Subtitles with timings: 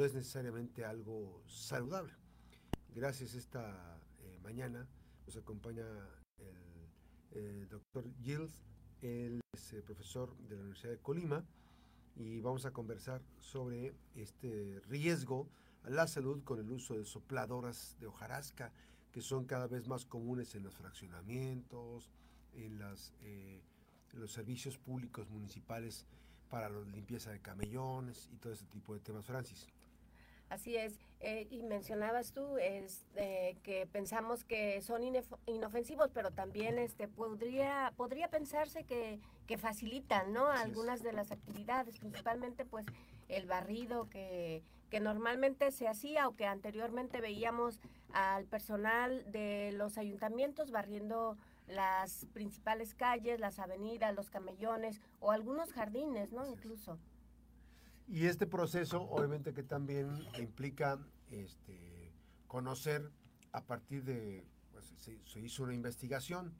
[0.00, 2.14] no es necesariamente algo saludable.
[2.94, 4.88] Gracias esta eh, mañana
[5.26, 5.84] nos acompaña
[7.32, 8.64] el doctor Gilles,
[9.02, 11.44] él es profesor de la Universidad de Colima
[12.16, 15.50] y vamos a conversar sobre este riesgo
[15.84, 18.72] a la salud con el uso de sopladoras de hojarasca
[19.12, 22.10] que son cada vez más comunes en los fraccionamientos,
[22.54, 23.60] en, las, eh,
[24.14, 26.06] los servicios públicos municipales
[26.48, 29.68] para la limpieza de camellones y todo ese tipo de temas, Francis.
[30.50, 35.02] Así es, eh, y mencionabas tú es, eh, que pensamos que son
[35.46, 40.48] inofensivos, pero también este podría podría pensarse que, que facilitan, ¿no?
[40.48, 42.84] Algunas de las actividades, principalmente pues
[43.28, 47.80] el barrido que, que normalmente se hacía o que anteriormente veíamos
[48.12, 51.36] al personal de los ayuntamientos barriendo
[51.68, 56.44] las principales calles, las avenidas, los camellones o algunos jardines, ¿no?
[56.44, 56.98] Incluso.
[58.10, 60.98] Y este proceso, obviamente, que también implica
[61.30, 62.12] este,
[62.48, 63.08] conocer
[63.52, 66.52] a partir de, pues, se, hizo una investigación,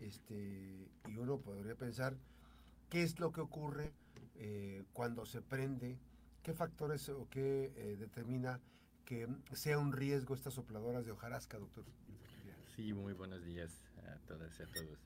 [0.00, 2.14] este, y uno podría pensar
[2.90, 3.94] qué es lo que ocurre
[4.34, 5.98] eh, cuando se prende,
[6.42, 8.60] qué factores o qué eh, determina
[9.06, 11.86] que sea un riesgo estas sopladoras de hojarasca, doctor.
[12.76, 14.98] Sí, muy buenos días a todas y a todos.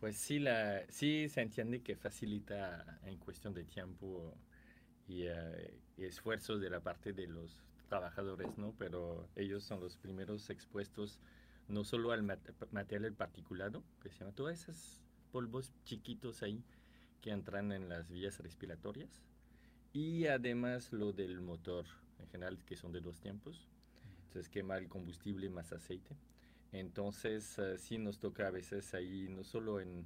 [0.00, 4.34] Pues sí, la, sí se entiende que facilita en cuestión de tiempo
[5.06, 8.74] y, eh, esfuerzos de la parte de los trabajadores, ¿no?
[8.78, 11.20] Pero ellos son los primeros expuestos
[11.68, 16.64] no solo al material particulado, que se llama todos esos polvos chiquitos ahí
[17.20, 19.22] que entran en las vías respiratorias,
[19.92, 21.84] y además lo del motor
[22.18, 23.68] en general, que son de dos tiempos,
[24.24, 26.16] entonces quema el combustible más aceite.
[26.72, 30.04] Entonces, uh, sí nos toca a veces ahí, no solo en,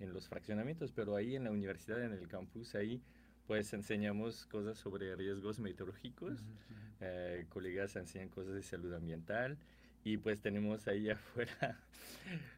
[0.00, 3.02] en, los fraccionamientos, pero ahí en la universidad, en el campus, ahí
[3.46, 6.44] pues enseñamos cosas sobre riesgos meteorológicos,
[7.00, 9.56] eh, colegas enseñan cosas de salud ambiental
[10.04, 11.80] y pues tenemos ahí afuera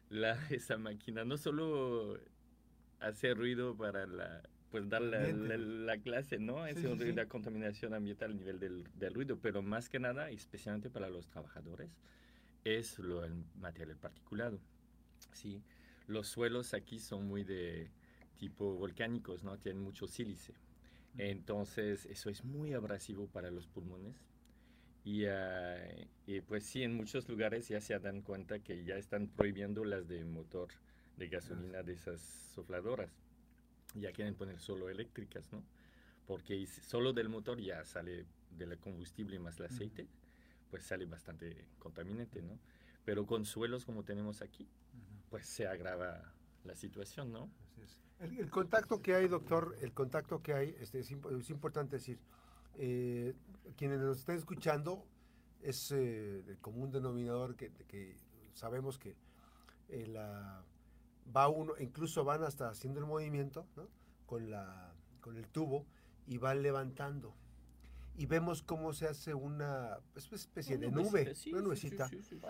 [0.09, 2.19] la, esa máquina, no solo
[2.99, 4.41] hace ruido para la,
[4.71, 6.65] pues dar la, la, clase, ¿no?
[6.67, 11.09] Es la contaminación ambiental a nivel del, del, ruido, pero más que nada, especialmente para
[11.09, 11.89] los trabajadores,
[12.63, 14.59] es lo, el material particulado.
[15.33, 15.61] ¿sí?
[16.07, 17.89] Los suelos aquí son muy de
[18.37, 19.57] tipo volcánicos, ¿no?
[19.57, 20.53] Tienen mucho sílice.
[21.17, 24.15] Entonces, eso es muy abrasivo para los pulmones.
[25.03, 25.77] Y, ah,
[26.25, 30.07] y, pues sí, en muchos lugares ya se dan cuenta que ya están prohibiendo las
[30.07, 30.69] de motor
[31.17, 32.21] de gasolina de esas
[32.55, 33.11] sofladoras.
[33.95, 35.63] Ya quieren poner solo eléctricas, ¿no?
[36.27, 40.07] Porque solo del motor ya sale del combustible más el aceite
[40.69, 42.59] pues sale bastante contaminante, ¿no?
[43.05, 44.67] Pero con suelos como tenemos aquí,
[45.29, 47.49] pues se agrava la situación, ¿no?
[48.19, 51.11] El, contacto que hay, doctor, el contacto que hay, este, es,
[51.49, 52.19] importante decir,
[52.77, 53.33] eh,
[53.77, 55.05] quienes nos estén escuchando,
[55.61, 58.17] es eh, el común denominador que, que
[58.53, 59.15] sabemos que
[59.89, 60.63] eh, la,
[61.35, 63.87] va uno, incluso van hasta haciendo el movimiento ¿no?
[64.25, 65.85] con, la, con el tubo
[66.27, 67.33] y van levantando
[68.19, 72.09] y vemos cómo se hace una especie de nube, una nubecita.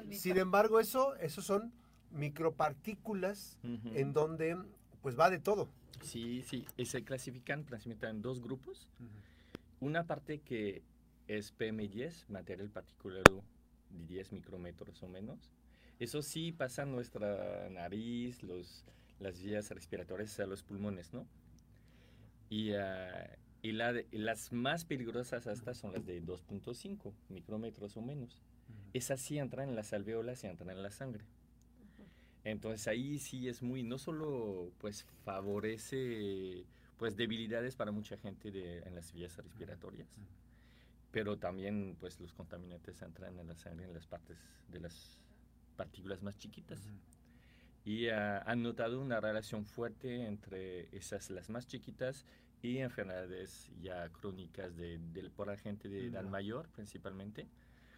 [0.09, 1.71] Sin embargo, eso, eso son
[2.09, 4.57] micropartículas en donde
[5.03, 5.69] pues va de todo.
[6.01, 8.87] Sí, sí, y se clasifican principalmente en dos grupos.
[9.79, 10.81] Una parte que
[11.27, 13.43] es PM10, material particulado
[13.91, 15.51] de 10 micrómetros o menos.
[15.99, 18.85] Eso sí pasa en nuestra nariz, los,
[19.19, 21.27] las vías respiratorias, a los pulmones, ¿no?
[22.49, 22.77] Y, uh,
[23.61, 28.41] y, la las más peligrosas hasta son las de 2.5 micrómetros o menos.
[28.93, 31.23] Esas sí entran en las alveolas y entran en la sangre.
[32.43, 36.65] Entonces ahí sí es muy, no solo pues favorece
[36.97, 40.09] pues debilidades para mucha gente de, en las vías respiratorias,
[41.11, 44.37] pero también pues los contaminantes entran en la sangre en las partes
[44.69, 45.17] de las
[45.75, 46.79] partículas más chiquitas.
[47.85, 52.25] Y uh, han notado una relación fuerte entre esas, las más chiquitas,
[52.61, 54.99] y enfermedades ya crónicas de,
[55.35, 57.47] por la gente de edad mayor principalmente,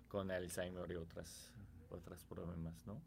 [0.07, 1.51] con Alzheimer y otras,
[1.89, 3.01] otras problemas, ¿no?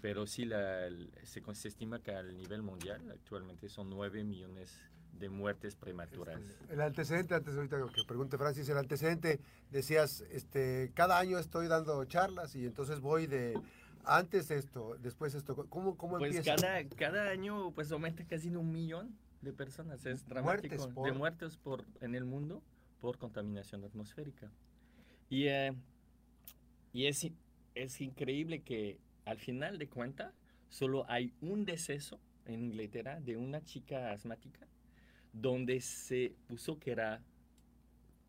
[0.00, 0.88] Pero sí, la,
[1.24, 4.80] se, se, estima que a nivel mundial actualmente son 9 millones
[5.18, 6.40] de muertes prematuras.
[6.40, 9.40] Este, el antecedente, antes ahorita que pregunte Francis, el antecedente,
[9.70, 13.60] decías, este, cada año estoy dando charlas y entonces voy de
[14.04, 16.56] antes esto, después esto, ¿cómo, cómo pues empieza?
[16.56, 20.04] Cada, cada año pues aumenta casi en un millón de personas.
[20.06, 20.86] Es dramático.
[21.02, 22.62] De muertes por, en el mundo
[23.00, 24.50] por contaminación atmosférica.
[25.28, 25.72] Y, eh,
[26.92, 27.26] y es,
[27.74, 30.34] es increíble que al final de cuentas
[30.68, 34.66] solo hay un deceso en Inglaterra de una chica asmática
[35.32, 37.22] donde se puso que era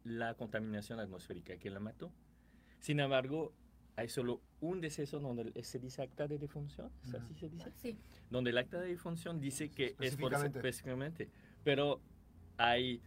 [0.03, 2.11] la contaminación atmosférica que la mató.
[2.79, 3.53] Sin embargo,
[3.95, 7.71] hay solo un deceso donde se dice acta de defunción, ¿es así se dice?
[7.81, 7.97] Sí.
[8.29, 11.29] Donde el acta de defunción dice que es por Específicamente.
[11.63, 11.99] pero
[12.57, 13.01] hay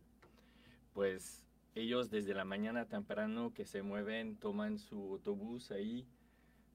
[0.93, 6.07] pues ellos desde la mañana temprano que se mueven, toman su autobús ahí,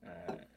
[0.03, 0.47] ah,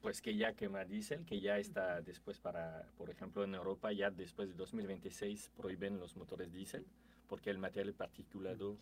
[0.00, 4.10] pues que ya quema diésel, que ya está después para, por ejemplo, en Europa ya
[4.10, 6.86] después de 2026 prohíben los motores diésel,
[7.28, 8.76] porque el material particulado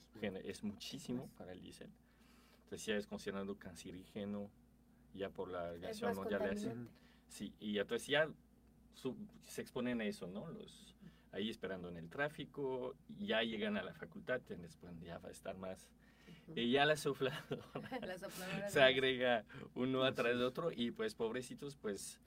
[0.45, 1.91] es muchísimo para el diésel.
[2.65, 4.51] Entonces ya es considerado cancerígeno
[5.15, 6.53] ya por la Organización Mundial de la.
[7.29, 8.29] Sí, y entonces ya
[8.93, 10.49] su- se exponen a eso, ¿no?
[10.51, 10.95] Los,
[11.33, 15.57] ahí esperando en el tráfico, ya llegan a la facultad, pues, ya va a estar
[15.57, 15.89] más.
[16.55, 17.41] Y ya la sopladora
[18.07, 19.45] La sopladora se agrega
[19.75, 22.21] uno atrás de otro y pues pobrecitos pues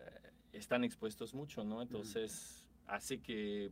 [0.00, 1.82] eh, están expuestos mucho, ¿no?
[1.82, 3.70] Entonces hace que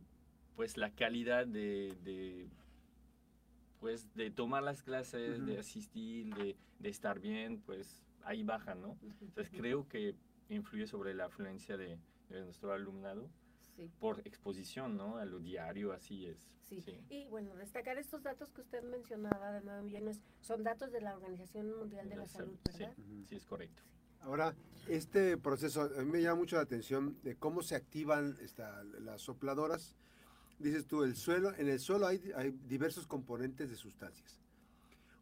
[0.55, 2.47] pues la calidad de, de,
[3.79, 8.97] pues de tomar las clases, de asistir, de, de estar bien, pues ahí baja, ¿no?
[9.21, 10.15] Entonces creo que
[10.49, 11.99] influye sobre la afluencia de,
[12.29, 13.29] de nuestro alumnado
[13.77, 13.91] Sí.
[13.99, 15.17] por exposición, ¿no?
[15.17, 16.49] A lo diario, así es.
[16.67, 16.83] Sí.
[17.09, 21.15] Y bueno, destacar estos datos que usted mencionaba de 9 millones son datos de la
[21.15, 22.95] Organización Mundial de la Salud, sí, ¿verdad?
[23.29, 23.83] sí, es correcto.
[24.21, 24.53] Ahora,
[24.89, 29.21] este proceso, a mí me llama mucho la atención de cómo se activan esta- las
[29.21, 29.95] sopladoras.
[30.59, 34.41] Dices tú, el suelo, en el suelo hay, hay diversos componentes de sustancias.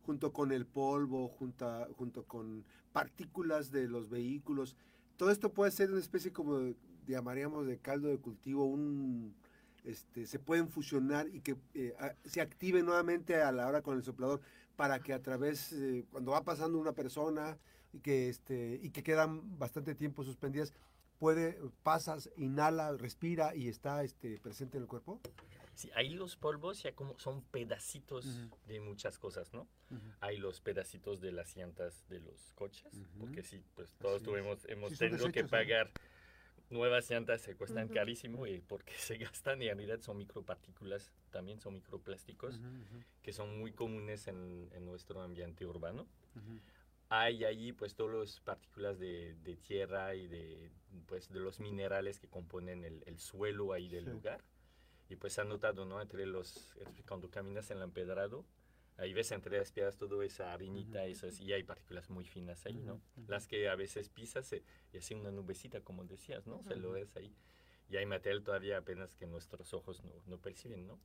[0.06, 2.64] Junto con el polvo, junta- junto con
[2.94, 4.76] partículas de los vehículos.
[5.18, 6.76] Todo esto puede ser una especie como, de-
[7.08, 9.34] llamaríamos de caldo de cultivo, un,
[9.84, 11.96] este, se pueden fusionar y que eh,
[12.26, 14.42] se active nuevamente a la hora con el soplador
[14.76, 17.58] para que a través, eh, cuando va pasando una persona,
[17.94, 20.74] y que este y que quedan bastante tiempo suspendidas
[21.18, 25.22] puede pasas inhala respira y está este presente en el cuerpo
[25.76, 28.26] Sí, ahí los polvos ya como son pedacitos
[28.68, 29.68] de muchas cosas, ¿no?
[30.22, 34.30] Hay los pedacitos de las llantas de los coches, porque sí, pues todos Así es.
[34.32, 35.92] tuvimos, hemos Sí, tenido que pagar
[36.70, 41.60] nuevas llantas, se cuestan carísimo y porque se gastan y en realidad son micropartículas, también
[41.60, 42.60] son microplásticos,
[43.22, 46.08] que son muy comunes en, en nuestro ambiente urbano.
[47.10, 50.72] Hay allí pues todas las partículas de, de tierra y de,
[51.06, 54.10] pues, de los minerales que componen el, el suelo ahí del Sí.
[54.10, 54.44] lugar.
[55.10, 56.02] Y pues se ha notado, ¿no?
[56.02, 56.76] Entre los,
[57.08, 58.46] cuando caminas en el empedrado,
[58.98, 61.10] ahí ves entre las piedras toda esa harinita, Ujú.
[61.12, 62.96] esas, y hay partículas muy finas ahí, ¿no?
[62.96, 63.32] Ujú, ujú.
[63.32, 66.64] Las que a veces pisas se- y hace una nubecita, como decías, ¿no?
[66.64, 67.32] Se lo ves ahí.
[67.90, 71.00] Y hay material todavía apenas que nuestros ojos no, no perciben, ¿no?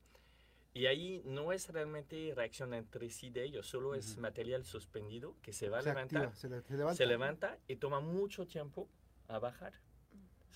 [0.73, 5.53] Y ahí no es realmente reacción entre sí de ellos, solo es material suspendido que
[5.53, 8.47] se va a se levantar activa se, le- se levanta se levanta y toma mucho
[8.47, 8.89] tiempo
[9.27, 9.75] a bajar.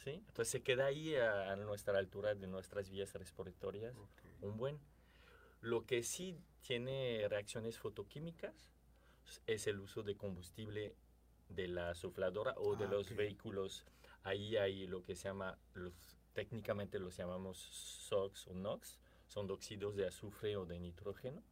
[0.05, 0.11] ¿Sí?
[0.29, 4.23] Entonces se queda ahí a, a nuestra altura de nuestras vías respiratorias Ok.
[4.43, 4.79] un buen.
[5.61, 8.55] Lo que sí tiene reacciones fotoquímicas
[9.47, 10.95] es el uso de combustible
[11.49, 13.17] de la sufladora o de Ah, los ok.
[13.17, 13.85] vehículos
[14.23, 15.93] ahí hay lo que se llama, los,
[16.33, 21.43] técnicamente los llamamos SOx o NOx, son óxidos de azufre o de nitrógeno,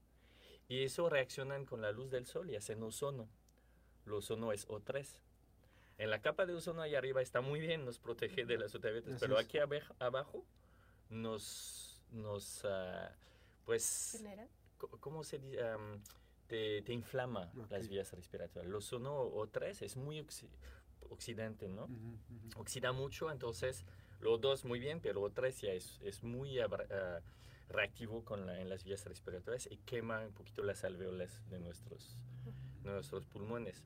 [0.69, 3.29] y eso reaccionan con la luz del sol y hacen ozono.
[4.07, 5.19] El ozono es O3.
[6.03, 9.21] En la capa de ozono ahí arriba está muy bien, nos protege de las ultravioletas,
[9.21, 9.59] pero aquí
[10.01, 10.45] abajo
[11.11, 13.09] nos, nos uh,
[13.65, 14.21] pues,
[14.99, 15.63] ¿cómo se dice?
[15.63, 16.03] Um,
[16.49, 18.67] te, te, inflama las vías respiratorias.
[18.67, 20.27] El ozono O3 es muy
[21.09, 21.89] oxidante, ¿no?
[22.57, 23.85] Oxida mucho, entonces
[24.19, 26.69] los dos muy bien, pero O3 ya es, es muy uh,
[27.69, 32.19] reactivo con la, en las vías respiratorias y quema un poquito las alveolas de nuestros,
[32.83, 33.85] nuestros pulmones.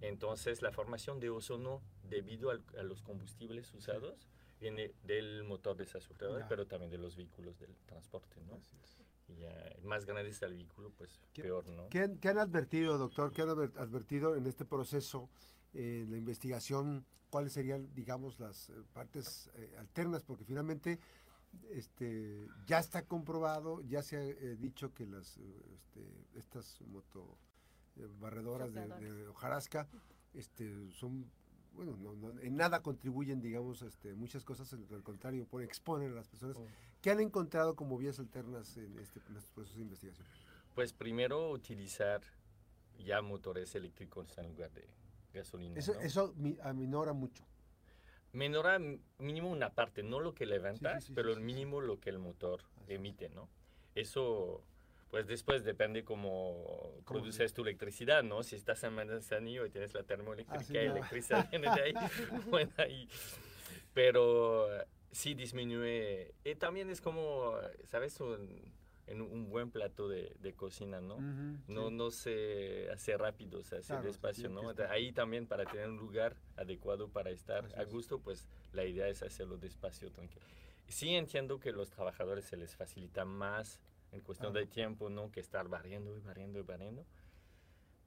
[0.00, 4.28] Entonces, la formación de ozono debido a los combustibles usados
[4.60, 8.60] viene del motor desazufrador, pero también de los vehículos del transporte, ¿no?
[9.28, 11.88] Y más grande está el vehículo, pues peor, ¿no?
[11.88, 13.32] ¿qué, han advertido, doctor?
[13.32, 15.28] ¿Qué han advertido en este proceso,
[15.74, 17.04] en la investigación?
[17.28, 20.22] ¿Cuáles serían, digamos, las eh, partes eh, alternas?
[20.22, 21.00] Porque finalmente
[21.70, 27.36] este, ya está comprobado, ya se ha eh, dicho que las, este, estas moto
[28.18, 29.88] barredoras de, de, hojarasca
[30.34, 31.30] este, son
[31.76, 31.94] bueno,
[32.40, 36.56] en nada contribuyen, digamos, este, muchas cosas, al contrario, por exponen a las personas.
[36.56, 36.66] Oh.
[37.02, 40.26] ¿Qué han encontrado como vías alternas en, este, en estos procesos de investigación?
[40.74, 42.22] Pues primero utilizar
[42.98, 44.88] ya motores eléctricos en lugar de
[45.32, 45.78] gasolina.
[45.78, 47.44] Eso, eso aminora mucho.
[48.32, 48.78] Menora
[49.18, 53.28] mínimo una parte, no lo que levanta, pero el mínimo lo que el motor emite,
[53.30, 53.48] ¿no?
[53.94, 54.62] Eso
[55.10, 58.42] pues después depende cómo, produces tu electricidad, ¿no?
[58.42, 61.94] Si estás en Manzanillo y tienes la termoeléctrica y la electricidad viene de ahí,
[62.50, 63.08] bueno, ahí.
[63.94, 64.68] Pero
[65.10, 66.34] sí disminuye.
[66.44, 68.20] Y también es como, ¿sabes?
[68.20, 68.74] Un,
[69.06, 71.18] en un buen plato de, de cocina, ¿no?
[71.68, 74.74] no, no se hace rápido, se hace despacio, ¿no?
[74.90, 79.22] Ahí también para tener un lugar adecuado para estar a gusto, pues la idea es
[79.22, 80.44] hacerlo despacio, tranquilo.
[80.88, 83.80] Sí entiendo que a los trabajadores se les facilita más
[84.12, 85.30] en cuestión de tiempo, ¿no?
[85.30, 87.04] Que estar barriendo y barriendo y barriendo.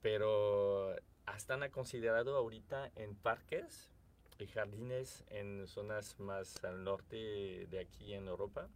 [0.02, 0.96] Pero
[1.36, 3.92] están considerado ahorita en parques
[4.40, 8.70] y jardines en zonas más al norte de aquí en Europa,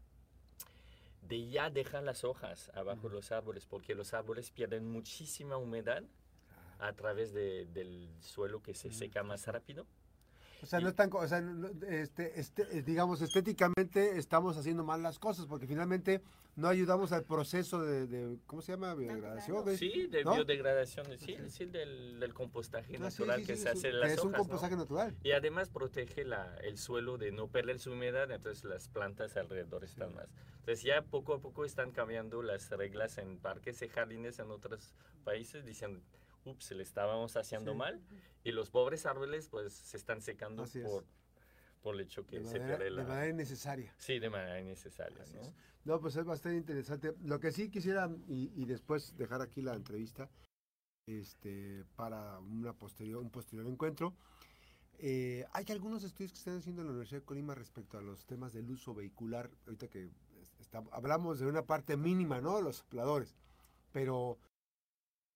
[1.22, 6.04] de ya dejar las hojas abajo de los árboles, porque los árboles pierden muchísima humedad
[6.80, 9.86] a través de, del suelo que se seca más rápido.
[10.64, 11.44] O sea, no están, o sea,
[11.90, 16.22] este, este, digamos, estéticamente estamos haciendo mal las cosas, porque finalmente
[16.56, 18.96] no ayudamos al proceso de, ¿cómo se llama?
[18.96, 19.78] Biodegradación.
[19.78, 24.14] Sí, de biodegradación, sí, sí del, del, compostaje ah, natural que se hace en las
[24.14, 25.14] es un compostaje natural.
[25.22, 29.84] Y además protege la, el suelo de no perder su humedad, entonces las plantas alrededor
[29.84, 30.30] están más.
[30.60, 34.96] Entonces ya poco a poco están cambiando las reglas en parques y jardines en otros
[35.26, 36.00] países, diciendo
[36.46, 38.02] ups, le estábamos haciendo mal
[38.44, 41.06] y los pobres árboles pues se están secando por,
[41.82, 43.04] por el hecho que se pierde la...
[43.04, 43.94] De manera innecesaria.
[43.98, 45.54] Sí, de manera innecesaria, ¿no?
[45.86, 47.14] No, pues es bastante interesante.
[47.24, 50.30] Lo que sí quisiera, y, después dejar aquí la entrevista
[51.06, 54.16] este, para una posterior, un posterior encuentro,
[55.00, 58.26] eh, hay algunos estudios que están haciendo en la Universidad de Colima respecto a los
[58.26, 59.52] temas del uso vehicular.
[59.66, 60.10] Ahorita que
[60.92, 62.62] hablamos de una parte mínima, ¿no?
[62.62, 63.36] Los sopladores.
[63.92, 64.38] Pero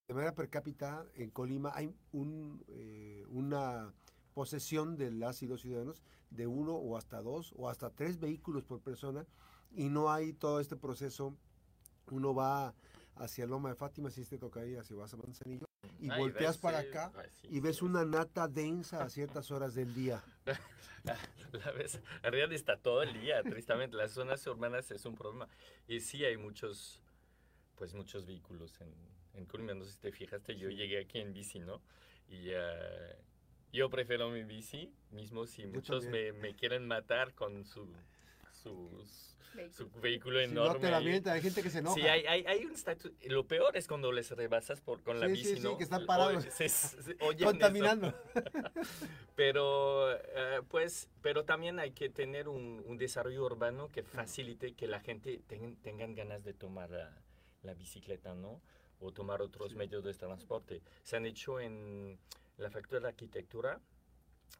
[0.07, 3.93] de manera per cápita en Colima hay un, eh, una
[4.33, 8.63] posesión de las y los ciudadanos de uno o hasta dos o hasta tres vehículos
[8.63, 9.25] por persona
[9.71, 11.35] y no hay todo este proceso.
[12.09, 12.73] Uno va
[13.15, 15.65] hacia Loma de Fátima, si te toca ir hacia vas a Manzanillo,
[15.99, 17.11] y volteas para acá
[17.43, 20.23] y ves una nata densa a ciertas horas del día.
[21.03, 23.95] La, ves, en realidad está todo el día, tristemente.
[23.95, 25.47] Las zonas urbanas es un problema.
[25.87, 27.01] Y sí hay muchos,
[27.75, 28.93] pues muchos vehículos en,
[29.37, 31.81] en Colombia, no sé si te fijaste, yo llegué aquí en bici, ¿no?
[32.29, 33.15] Y uh,
[33.71, 37.87] yo prefiero mi bici, mismo si muchos me, me, quieren matar con su,
[38.51, 40.73] su vehículo enorme.
[40.73, 41.95] no te la mienta, hay gente que se enoja.
[41.95, 43.11] Sí, hay, hay, hay un estatus.
[43.25, 45.71] Lo peor es cuando les rebasas por, con la bici, sí, ¿no?
[45.71, 46.45] Sí, que están parados.
[47.43, 48.13] Contaminando.
[49.35, 54.87] pero, uh, pues, pero también hay que tener un, un, desarrollo urbano que facilite que
[54.87, 57.17] la gente tengan, tengan ganas de tomar la,
[57.63, 58.61] la bicicleta, ¿no?
[58.99, 60.81] O tomar otros medios de transporte.
[61.03, 62.17] Se han hecho en
[62.57, 63.79] la Facultad de Arquitectura,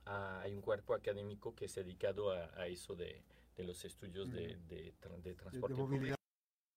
[0.05, 3.23] ah, hay un cuerpo académico que es dedicado a, eso de,
[3.55, 6.16] de, los estudios de, de, de transporte público.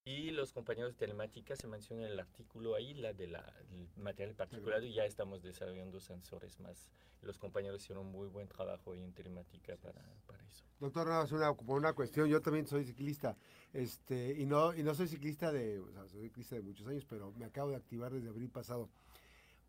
[0.05, 3.45] Y los compañeros de telemática se menciona en el artículo ahí, la de la,
[3.97, 6.89] material particulado, y ya estamos desarrollando sensores más.
[7.21, 10.65] Los compañeros hicieron muy buen trabajo ahí en telemática para, para eso.
[10.79, 13.37] Doctor, es una, como una cuestión, yo también soy ciclista,
[13.75, 17.05] este, y no, y no soy ciclista de, o sea, soy ciclista de muchos años,
[17.05, 18.89] pero me acabo de activar desde abril pasado.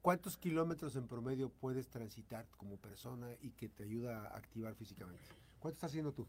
[0.01, 5.23] ¿Cuántos kilómetros en promedio puedes transitar como persona y que te ayuda a activar físicamente?
[5.59, 6.25] ¿Cuánto estás haciendo tú?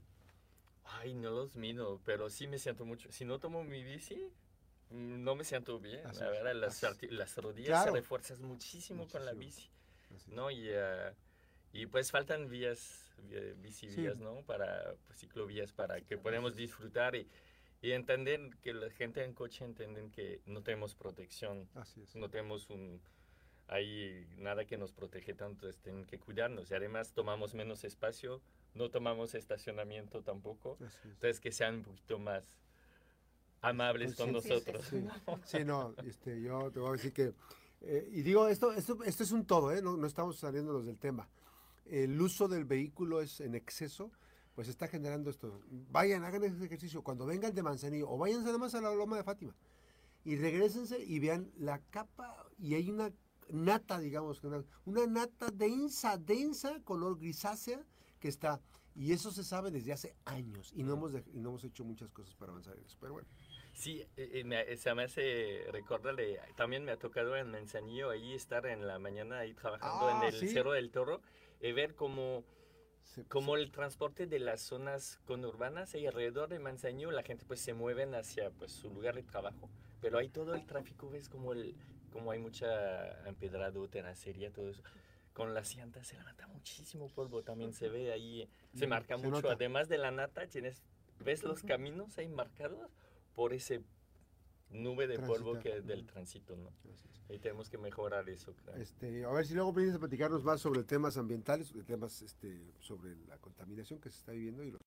[0.84, 3.10] Ay, no los mido, pero sí me siento mucho.
[3.12, 4.16] Si no tomo mi bici,
[4.90, 6.04] mm, no me siento bien.
[6.06, 7.92] Así la verdad, las, las rodillas Claro.
[7.92, 9.70] se refuerzan muchísimo, con la bici.
[10.14, 10.30] Así.
[10.32, 10.50] ¿no?
[10.50, 11.12] Y, eh,
[11.72, 13.04] y pues faltan vías,
[13.58, 14.02] bici Sí.
[14.02, 14.42] vías, ¿no?
[14.42, 17.28] Para pues, ciclovías, para que podamos disfrutar y,
[17.80, 22.14] y entender que la gente en coche entienden que no tenemos protección, Así es.
[22.16, 23.00] no tenemos un...
[23.69, 26.71] Hay nada que nos protege tanto, es tienen que cuidarnos.
[26.71, 28.40] Y además tomamos menos espacio,
[28.75, 30.76] no tomamos estacionamiento tampoco.
[30.81, 31.00] Es.
[31.04, 32.59] Entonces que sean un poquito más
[33.62, 34.66] amables con Conscientes.
[34.73, 35.45] nosotros.
[35.47, 37.33] Sí, sí, no, este, yo te voy a decir que,
[37.81, 39.81] eh, y digo, esto, esto, esto es un todo, ¿eh?
[39.81, 41.28] no, no estamos saliéndonos del tema.
[41.87, 44.12] El uso del vehículo es en exceso,
[44.54, 45.62] pues está generando esto.
[45.90, 47.02] Vayan, hagan ese ejercicio.
[47.02, 49.54] Cuando vengan de Manzanillo, o váyanse nada más a la Loma de Fátima,
[50.25, 53.12] y regresense y vean la capa, y hay una
[53.52, 57.85] nata, digamos, una, una nata densa, densa, color grisácea,
[58.18, 58.61] que está,
[58.94, 61.85] y eso se sabe desde hace años, y no hemos, de- y no hemos hecho
[61.85, 63.28] muchas cosas para avanzar en eso, pero bueno.
[63.75, 68.35] Sí, eh, eh, me, se me hace recordarle, también me ha tocado en Manzanillo ahí
[68.35, 70.49] estar en la mañana ahí trabajando Ah, en el ¿sí?
[70.49, 71.23] Cerro del Toro
[71.61, 72.44] y ver cómo,
[73.02, 77.61] Se- cómo el transporte de las zonas conurbanas y alrededor de Manzanillo, la gente pues
[77.61, 81.52] se mueven hacia pues su lugar de trabajo, pero hay todo el tráfico, ves como,
[81.52, 81.75] el,
[82.12, 84.83] como hay mucha empedrado, terracería, todo eso.
[85.33, 89.25] Con las llantas se levanta muchísimo polvo, también se ve ahí, se Mm, marca se
[89.25, 89.42] mucho.
[89.42, 89.52] nota.
[89.54, 90.83] Además de la nata, tienes,
[91.25, 92.90] ves los caminos ahí marcados
[93.35, 93.83] por ese
[94.71, 96.71] nube de polvo Transitar, que del tránsito, ¿no?
[97.28, 98.75] Y tenemos que mejorar eso, creo.
[98.76, 102.73] Este, a ver si luego vienes a platicarnos más sobre temas ambientales, de temas este,
[102.78, 104.81] sobre la contaminación que se está viviendo y los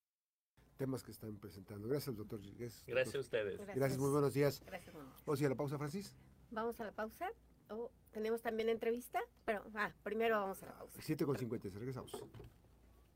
[0.78, 1.88] temas que están presentando.
[1.88, 2.40] Gracias, doctor.
[2.42, 3.22] Gracias, Gracias a doctor.
[3.22, 3.76] ustedes.
[3.76, 4.62] Gracias, muy buenos días.
[4.64, 4.94] Gracias.
[5.26, 6.14] Vamos a la pausa, Francis.
[6.56, 7.30] Vamos a la pausa.
[7.70, 11.02] Oh, tenemos también entrevista, pero ah, primero vamos a la pausa.
[11.02, 12.12] 7 con 50, regresamos.